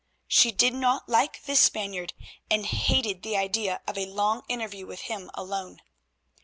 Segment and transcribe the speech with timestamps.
[0.27, 2.13] She did not like this Spaniard,
[2.49, 5.79] and hated the idea of a long interview with him alone.